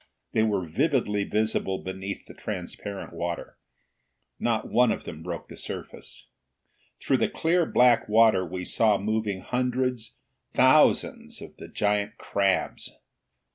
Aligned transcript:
They 0.31 0.41
were 0.41 0.65
vividly 0.67 1.25
visible 1.25 1.77
beneath 1.77 2.25
the 2.25 2.33
transparent 2.33 3.13
water. 3.13 3.57
Not 4.39 4.67
one 4.67 4.91
of 4.91 5.03
them 5.03 5.21
broke 5.21 5.47
the 5.47 5.55
surface. 5.55 6.29
Through 6.99 7.17
the 7.17 7.29
clear 7.29 7.67
black 7.67 8.09
water 8.09 8.43
we 8.43 8.65
saw 8.65 8.97
moving 8.97 9.41
hundreds, 9.41 10.15
thousands 10.55 11.39
of 11.39 11.55
the 11.57 11.67
giant 11.67 12.17
crabs. 12.17 12.97